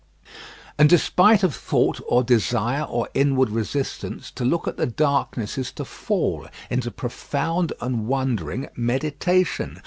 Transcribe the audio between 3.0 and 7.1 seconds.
inward resistance, to look at the darkness is to fall into